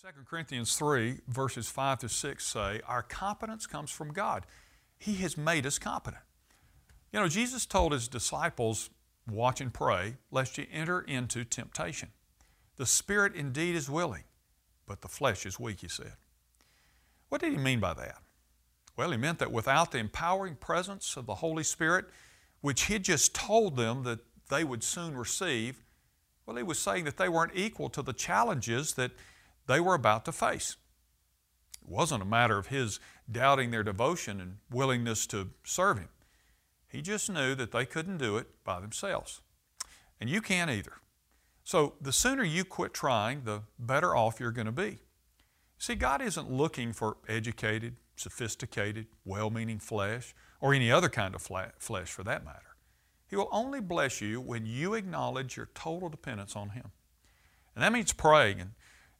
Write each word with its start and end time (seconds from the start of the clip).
2 0.00 0.06
Corinthians 0.24 0.76
3, 0.76 1.18
verses 1.28 1.68
5 1.68 1.98
to 1.98 2.08
6 2.08 2.46
say, 2.46 2.80
Our 2.88 3.02
competence 3.02 3.66
comes 3.66 3.90
from 3.90 4.14
God. 4.14 4.46
He 4.96 5.16
has 5.16 5.36
made 5.36 5.66
us 5.66 5.78
competent. 5.78 6.22
You 7.12 7.20
know, 7.20 7.28
Jesus 7.28 7.66
told 7.66 7.92
his 7.92 8.08
disciples, 8.08 8.88
Watch 9.30 9.60
and 9.60 9.74
pray, 9.74 10.16
lest 10.30 10.56
you 10.56 10.64
enter 10.72 11.02
into 11.02 11.44
temptation. 11.44 12.08
The 12.76 12.86
spirit 12.86 13.34
indeed 13.34 13.76
is 13.76 13.90
willing, 13.90 14.24
but 14.86 15.02
the 15.02 15.08
flesh 15.08 15.44
is 15.44 15.60
weak, 15.60 15.80
he 15.80 15.88
said. 15.88 16.14
What 17.28 17.42
did 17.42 17.52
he 17.52 17.58
mean 17.58 17.80
by 17.80 17.92
that? 17.92 18.22
Well, 18.96 19.10
he 19.10 19.18
meant 19.18 19.38
that 19.40 19.52
without 19.52 19.92
the 19.92 19.98
empowering 19.98 20.54
presence 20.54 21.14
of 21.18 21.26
the 21.26 21.36
Holy 21.36 21.64
Spirit, 21.64 22.06
which 22.62 22.84
he 22.84 22.98
just 22.98 23.34
told 23.34 23.76
them 23.76 24.04
that 24.04 24.20
they 24.48 24.64
would 24.64 24.82
soon 24.82 25.14
receive, 25.14 25.84
well, 26.46 26.56
he 26.56 26.62
was 26.62 26.78
saying 26.78 27.04
that 27.04 27.18
they 27.18 27.28
weren't 27.28 27.52
equal 27.54 27.90
to 27.90 28.00
the 28.00 28.14
challenges 28.14 28.94
that 28.94 29.10
they 29.70 29.80
were 29.80 29.94
about 29.94 30.24
to 30.24 30.32
face. 30.32 30.76
It 31.80 31.88
wasn't 31.88 32.22
a 32.22 32.26
matter 32.26 32.58
of 32.58 32.66
his 32.66 32.98
doubting 33.30 33.70
their 33.70 33.84
devotion 33.84 34.40
and 34.40 34.56
willingness 34.70 35.26
to 35.28 35.50
serve 35.62 35.98
him. 35.98 36.08
He 36.88 37.02
just 37.02 37.30
knew 37.30 37.54
that 37.54 37.70
they 37.70 37.86
couldn't 37.86 38.18
do 38.18 38.36
it 38.36 38.48
by 38.64 38.80
themselves. 38.80 39.42
And 40.20 40.28
you 40.28 40.40
can't 40.40 40.70
either. 40.70 40.94
So 41.62 41.94
the 42.00 42.12
sooner 42.12 42.42
you 42.42 42.64
quit 42.64 42.92
trying, 42.92 43.44
the 43.44 43.62
better 43.78 44.16
off 44.16 44.40
you're 44.40 44.50
going 44.50 44.66
to 44.66 44.72
be. 44.72 44.98
See, 45.78 45.94
God 45.94 46.20
isn't 46.20 46.50
looking 46.50 46.92
for 46.92 47.18
educated, 47.28 47.94
sophisticated, 48.16 49.06
well 49.24 49.50
meaning 49.50 49.78
flesh, 49.78 50.34
or 50.60 50.74
any 50.74 50.90
other 50.90 51.08
kind 51.08 51.34
of 51.34 51.42
flesh 51.42 52.10
for 52.10 52.24
that 52.24 52.44
matter. 52.44 52.74
He 53.28 53.36
will 53.36 53.48
only 53.52 53.80
bless 53.80 54.20
you 54.20 54.40
when 54.40 54.66
you 54.66 54.94
acknowledge 54.94 55.56
your 55.56 55.68
total 55.74 56.08
dependence 56.08 56.56
on 56.56 56.70
Him. 56.70 56.90
And 57.74 57.84
that 57.84 57.92
means 57.92 58.12
praying 58.12 58.60
and 58.60 58.72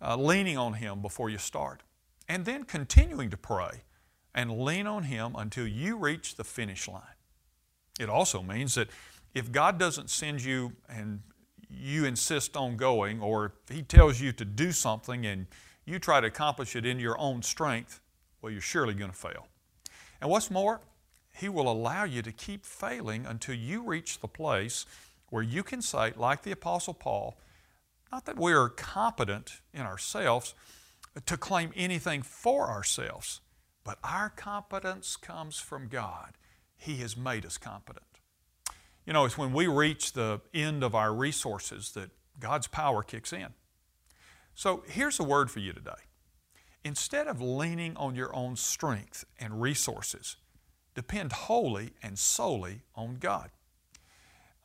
uh, 0.00 0.16
leaning 0.16 0.56
on 0.56 0.74
Him 0.74 1.02
before 1.02 1.30
you 1.30 1.38
start. 1.38 1.82
And 2.28 2.44
then 2.44 2.64
continuing 2.64 3.30
to 3.30 3.36
pray 3.36 3.82
and 4.34 4.60
lean 4.60 4.86
on 4.86 5.04
Him 5.04 5.34
until 5.36 5.66
you 5.66 5.96
reach 5.96 6.36
the 6.36 6.44
finish 6.44 6.86
line. 6.86 7.02
It 7.98 8.08
also 8.08 8.42
means 8.42 8.74
that 8.74 8.88
if 9.34 9.50
God 9.50 9.78
doesn't 9.78 10.10
send 10.10 10.42
you 10.42 10.72
and 10.88 11.20
you 11.70 12.04
insist 12.04 12.56
on 12.56 12.76
going, 12.76 13.20
or 13.20 13.52
if 13.68 13.74
He 13.74 13.82
tells 13.82 14.20
you 14.20 14.32
to 14.32 14.44
do 14.44 14.72
something 14.72 15.26
and 15.26 15.46
you 15.84 15.98
try 15.98 16.20
to 16.20 16.26
accomplish 16.26 16.76
it 16.76 16.86
in 16.86 16.98
your 16.98 17.18
own 17.18 17.42
strength, 17.42 18.00
well, 18.40 18.52
you're 18.52 18.60
surely 18.60 18.94
going 18.94 19.10
to 19.10 19.16
fail. 19.16 19.48
And 20.20 20.30
what's 20.30 20.50
more, 20.50 20.80
He 21.34 21.48
will 21.48 21.70
allow 21.70 22.04
you 22.04 22.22
to 22.22 22.32
keep 22.32 22.64
failing 22.64 23.26
until 23.26 23.54
you 23.54 23.82
reach 23.82 24.20
the 24.20 24.28
place 24.28 24.86
where 25.30 25.42
you 25.42 25.62
can 25.62 25.82
say, 25.82 26.12
like 26.16 26.42
the 26.42 26.52
Apostle 26.52 26.94
Paul, 26.94 27.36
not 28.10 28.24
that 28.26 28.38
we 28.38 28.52
are 28.52 28.68
competent 28.68 29.60
in 29.72 29.82
ourselves 29.82 30.54
to 31.26 31.36
claim 31.36 31.72
anything 31.74 32.22
for 32.22 32.68
ourselves, 32.68 33.40
but 33.84 33.98
our 34.04 34.30
competence 34.30 35.16
comes 35.16 35.58
from 35.58 35.88
God. 35.88 36.32
He 36.76 36.96
has 36.98 37.16
made 37.16 37.44
us 37.44 37.58
competent. 37.58 38.04
You 39.04 39.12
know, 39.12 39.24
it's 39.24 39.38
when 39.38 39.52
we 39.52 39.66
reach 39.66 40.12
the 40.12 40.40
end 40.52 40.84
of 40.84 40.94
our 40.94 41.14
resources 41.14 41.92
that 41.92 42.10
God's 42.38 42.66
power 42.66 43.02
kicks 43.02 43.32
in. 43.32 43.48
So 44.54 44.84
here's 44.86 45.18
a 45.18 45.24
word 45.24 45.50
for 45.50 45.60
you 45.60 45.72
today. 45.72 45.90
Instead 46.84 47.26
of 47.26 47.40
leaning 47.40 47.96
on 47.96 48.14
your 48.14 48.34
own 48.34 48.56
strength 48.56 49.24
and 49.38 49.60
resources, 49.60 50.36
depend 50.94 51.32
wholly 51.32 51.92
and 52.02 52.18
solely 52.18 52.82
on 52.94 53.16
God. 53.16 53.50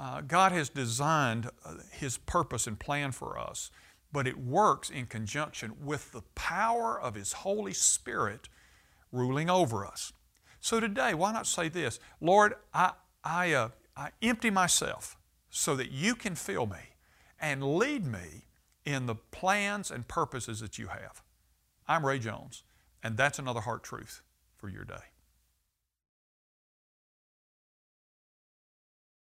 Uh, 0.00 0.22
God 0.22 0.52
has 0.52 0.70
designed 0.70 1.50
uh, 1.62 1.74
His 1.92 2.16
purpose 2.16 2.66
and 2.66 2.80
plan 2.80 3.12
for 3.12 3.38
us, 3.38 3.70
but 4.10 4.26
it 4.26 4.38
works 4.38 4.88
in 4.88 5.04
conjunction 5.04 5.74
with 5.84 6.12
the 6.12 6.22
power 6.34 6.98
of 6.98 7.14
His 7.14 7.34
Holy 7.34 7.74
Spirit 7.74 8.48
ruling 9.12 9.50
over 9.50 9.84
us. 9.84 10.14
So 10.58 10.80
today, 10.80 11.12
why 11.12 11.32
not 11.32 11.46
say 11.46 11.68
this 11.68 12.00
Lord, 12.18 12.54
I, 12.72 12.92
I, 13.22 13.52
uh, 13.52 13.68
I 13.94 14.10
empty 14.22 14.48
myself 14.48 15.18
so 15.50 15.76
that 15.76 15.92
you 15.92 16.14
can 16.14 16.34
fill 16.34 16.64
me 16.64 16.94
and 17.38 17.62
lead 17.76 18.06
me 18.06 18.46
in 18.86 19.04
the 19.04 19.16
plans 19.16 19.90
and 19.90 20.08
purposes 20.08 20.60
that 20.60 20.78
you 20.78 20.86
have. 20.86 21.22
I'm 21.86 22.06
Ray 22.06 22.20
Jones, 22.20 22.62
and 23.02 23.18
that's 23.18 23.38
another 23.38 23.60
heart 23.60 23.82
truth 23.82 24.22
for 24.56 24.70
your 24.70 24.84
day. 24.84 25.10